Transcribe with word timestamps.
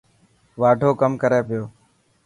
واڍو 0.61 0.89
ڪم 0.99 1.11
ڪري 1.21 1.39
پيو. 1.47 1.63